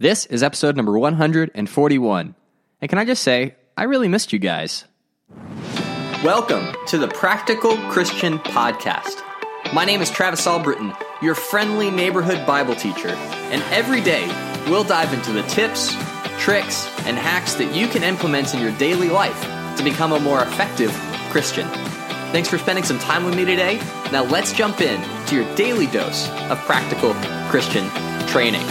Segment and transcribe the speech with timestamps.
[0.00, 2.34] This is episode number 141.
[2.80, 4.86] And can I just say, I really missed you guys.
[6.24, 9.20] Welcome to the Practical Christian Podcast.
[9.74, 14.26] My name is Travis Albritton, your friendly neighborhood Bible teacher, and every day
[14.70, 15.94] we'll dive into the tips,
[16.38, 19.42] tricks, and hacks that you can implement in your daily life
[19.76, 20.92] to become a more effective
[21.28, 21.68] Christian.
[22.32, 23.76] Thanks for spending some time with me today.
[24.12, 27.12] Now let's jump in to your daily dose of practical
[27.50, 27.86] Christian
[28.28, 28.64] training.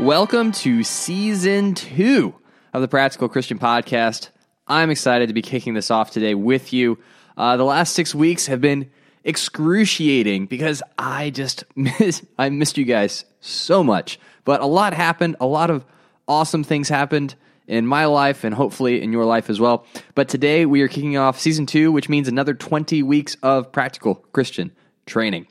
[0.00, 2.34] Welcome to season two
[2.72, 4.30] of the Practical Christian Podcast.
[4.66, 6.98] I'm excited to be kicking this off today with you.
[7.36, 8.90] Uh, the last six weeks have been
[9.22, 14.18] excruciating because I just miss, I missed you guys so much.
[14.44, 15.36] But a lot happened.
[15.38, 15.84] A lot of
[16.26, 17.36] awesome things happened
[17.68, 19.86] in my life and hopefully in your life as well.
[20.16, 24.16] But today we are kicking off season two, which means another 20 weeks of practical
[24.32, 24.72] Christian
[25.06, 25.46] training.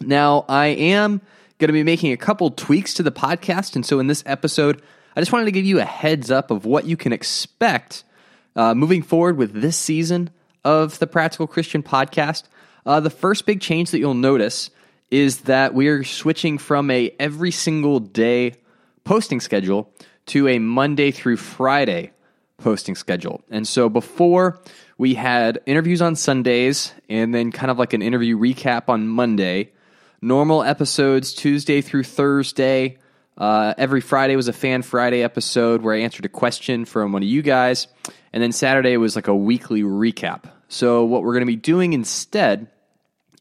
[0.00, 1.20] Now, I am
[1.58, 3.76] going to be making a couple tweaks to the podcast.
[3.76, 4.82] And so in this episode,
[5.16, 8.04] I just wanted to give you a heads up of what you can expect
[8.56, 10.30] uh, moving forward with this season
[10.64, 12.44] of the Practical Christian podcast.
[12.86, 14.70] Uh, the first big change that you'll notice
[15.10, 18.54] is that we are switching from a every single day
[19.04, 19.92] posting schedule
[20.26, 22.10] to a Monday through Friday
[22.58, 23.42] posting schedule.
[23.50, 24.60] And so before
[24.96, 29.72] we had interviews on Sundays and then kind of like an interview recap on Monday
[30.24, 32.96] normal episodes Tuesday through Thursday.
[33.36, 37.22] Uh, every Friday was a Fan Friday episode where I answered a question from one
[37.22, 37.88] of you guys.
[38.32, 40.44] And then Saturday was like a weekly recap.
[40.68, 42.68] So, what we're going to be doing instead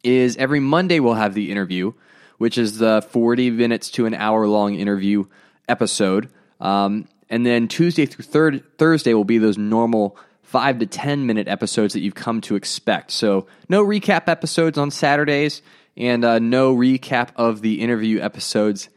[0.04, 1.94] is every Monday we'll have the interview,
[2.38, 5.26] which is the 40 minutes to an hour long interview
[5.70, 6.30] episode.
[6.60, 11.48] Um, and then Tuesday through third, Thursday will be those normal five to 10 minute
[11.48, 13.12] episodes that you've come to expect.
[13.12, 15.62] So, no recap episodes on Saturdays
[15.96, 18.90] and uh, no recap of the interview episodes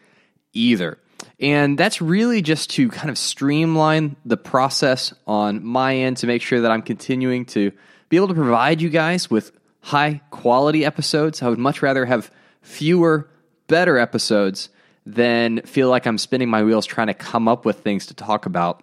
[0.53, 0.99] either.
[1.39, 6.43] And that's really just to kind of streamline the process on my end to make
[6.43, 7.73] sure that I'm continuing to
[8.09, 11.43] be able to provide you guys with high quality episodes.
[11.43, 12.31] I would much rather have
[12.63, 13.29] fewer,
[13.67, 14.71] better episodes
[15.05, 18.47] than feel like I'm spinning my wheels trying to come up with things to talk
[18.47, 18.83] about.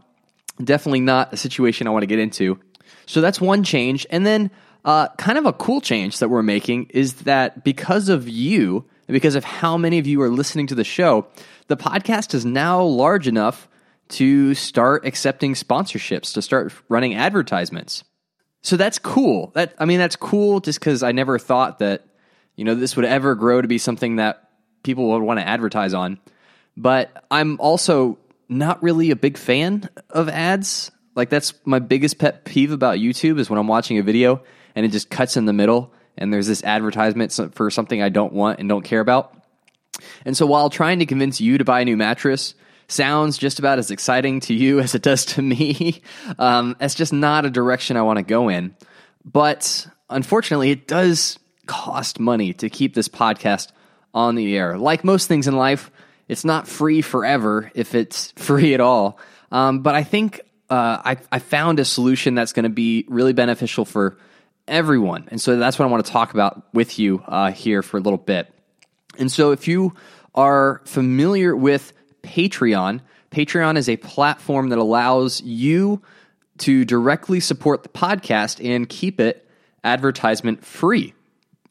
[0.63, 2.59] Definitely not a situation I want to get into.
[3.05, 4.05] So that's one change.
[4.09, 4.51] And then
[4.85, 9.13] uh, kind of a cool change that we're making is that because of you, and
[9.13, 11.27] because of how many of you are listening to the show,
[11.67, 13.67] the podcast is now large enough
[14.09, 18.03] to start accepting sponsorships, to start running advertisements.
[18.61, 19.51] So that's cool.
[19.55, 22.05] That I mean, that's cool just because I never thought that
[22.55, 24.49] you know this would ever grow to be something that
[24.83, 26.19] people would want to advertise on.
[26.75, 28.17] But I'm also
[28.49, 30.91] not really a big fan of ads.
[31.15, 34.43] Like that's my biggest pet peeve about YouTube is when I'm watching a video
[34.75, 38.33] and it just cuts in the middle and there's this advertisement for something I don't
[38.33, 39.35] want and don't care about.
[40.25, 42.55] And so while trying to convince you to buy a new mattress
[42.87, 46.01] sounds just about as exciting to you as it does to me,
[46.37, 48.75] um, it's just not a direction I want to go in.
[49.25, 53.71] But unfortunately, it does cost money to keep this podcast
[54.13, 54.77] on the air.
[54.77, 55.89] Like most things in life,
[56.27, 59.17] it's not free forever if it's free at all.
[59.51, 63.33] Um, but I think uh, I, I found a solution that's going to be really
[63.33, 64.17] beneficial for
[64.67, 65.27] everyone.
[65.29, 68.01] And so that's what I want to talk about with you uh, here for a
[68.01, 68.53] little bit.
[69.17, 69.93] And so if you
[70.35, 71.93] are familiar with
[72.23, 76.01] Patreon, Patreon is a platform that allows you
[76.59, 79.47] to directly support the podcast and keep it
[79.83, 81.13] advertisement free.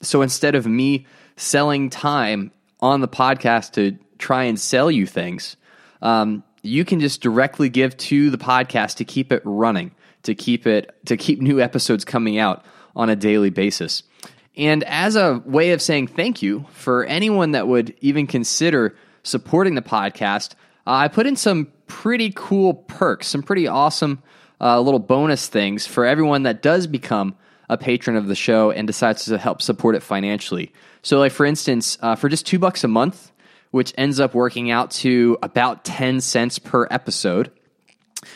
[0.03, 5.57] So instead of me selling time on the podcast to try and sell you things,
[6.03, 9.93] um, you can just directly give to the podcast to keep it running,
[10.25, 12.65] to keep it to keep new episodes coming out
[12.95, 14.03] on a daily basis.
[14.57, 19.75] And as a way of saying thank you for anyone that would even consider supporting
[19.75, 20.53] the podcast,
[20.87, 24.23] uh, I put in some pretty cool perks, some pretty awesome
[24.61, 27.35] uh, little bonus things for everyone that does become
[27.69, 30.73] a patron of the show and decides to help support it financially.
[31.03, 33.33] So, like for instance, uh, for just two bucks a month,
[33.71, 37.51] which ends up working out to about 10 cents per episode,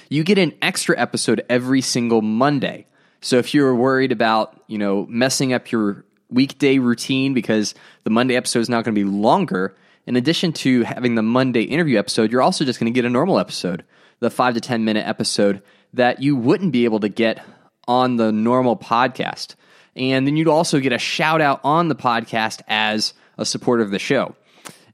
[0.09, 2.87] you get an extra episode every single Monday.
[3.27, 7.75] So if you're worried about, you know, messing up your weekday routine because
[8.05, 9.75] the Monday episode is not going to be longer,
[10.07, 13.11] in addition to having the Monday interview episode, you're also just going to get a
[13.11, 13.85] normal episode,
[14.21, 15.61] the 5 to 10 minute episode
[15.95, 17.45] that you wouldn't be able to get
[17.89, 19.57] on the normal podcast.
[19.97, 23.91] And then you'd also get a shout out on the podcast as a supporter of
[23.91, 24.37] the show.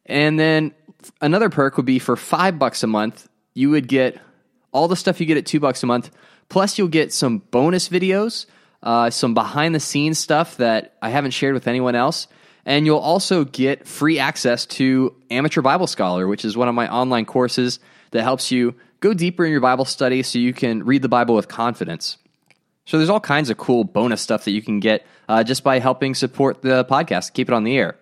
[0.06, 0.73] And then
[1.20, 4.19] another perk would be for 5 bucks a month, you would get
[4.73, 6.11] all the stuff you get at 2 bucks a month
[6.52, 8.44] Plus, you'll get some bonus videos,
[8.82, 12.26] uh, some behind the scenes stuff that I haven't shared with anyone else,
[12.64, 16.93] And you'll also get free access to Amateur Bible Scholar, which is one of my
[16.93, 17.81] online courses
[18.12, 21.34] that helps you go deeper in your Bible study so you can read the Bible
[21.34, 22.19] with confidence.
[22.84, 25.78] So there's all kinds of cool bonus stuff that you can get uh, just by
[25.78, 27.96] helping support the podcast, keep it on the air.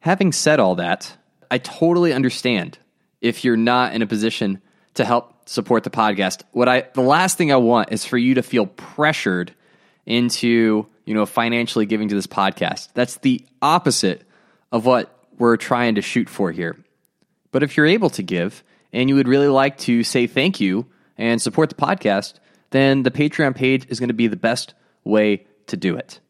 [0.00, 1.16] Having said all that,
[1.50, 2.78] I totally understand
[3.20, 4.60] if you're not in a position
[4.94, 6.42] to help support the podcast.
[6.52, 9.52] What I the last thing I want is for you to feel pressured
[10.06, 12.90] into, you know, financially giving to this podcast.
[12.94, 14.22] That's the opposite
[14.70, 16.76] of what we're trying to shoot for here.
[17.50, 18.62] But if you're able to give
[18.92, 20.86] and you would really like to say thank you
[21.18, 22.34] and support the podcast,
[22.70, 26.20] then the Patreon page is going to be the best way to do it.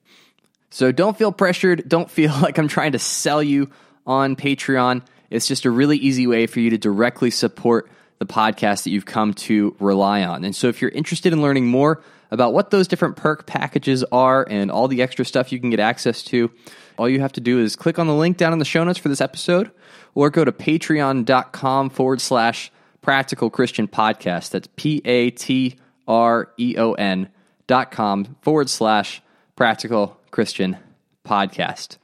[0.70, 1.86] So don't feel pressured.
[1.86, 3.70] Don't feel like I'm trying to sell you
[4.06, 5.02] on Patreon.
[5.28, 7.90] It's just a really easy way for you to directly support
[8.20, 10.44] the podcast that you've come to rely on.
[10.44, 14.46] And so if you're interested in learning more about what those different perk packages are
[14.48, 16.50] and all the extra stuff you can get access to,
[16.96, 18.98] all you have to do is click on the link down in the show notes
[18.98, 19.70] for this episode
[20.14, 22.70] or go to patreon.com forward slash
[23.00, 24.50] practical Christian podcast.
[24.50, 25.76] That's P A T
[26.06, 27.30] R E O N
[27.66, 29.22] dot com forward slash
[29.56, 30.76] practical Christian
[31.24, 31.96] podcast.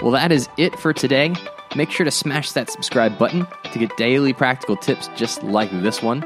[0.00, 1.34] Well, that is it for today.
[1.76, 6.02] Make sure to smash that subscribe button to get daily practical tips just like this
[6.02, 6.22] one.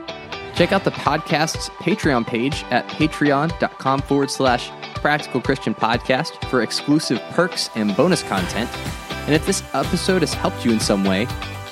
[0.54, 7.20] Check out the podcast's Patreon page at patreon.com forward slash practical Christian podcast for exclusive
[7.30, 8.70] perks and bonus content.
[9.26, 11.26] And if this episode has helped you in some way,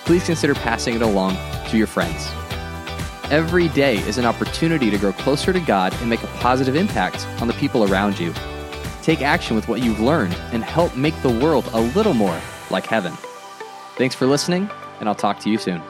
[0.04, 1.36] please consider passing it along
[1.69, 2.28] to your friends.
[3.30, 7.28] Every day is an opportunity to grow closer to God and make a positive impact
[7.40, 8.34] on the people around you.
[9.02, 12.40] Take action with what you've learned and help make the world a little more
[12.70, 13.16] like heaven.
[13.99, 15.83] Thanks for listening, and I'll talk to you soon.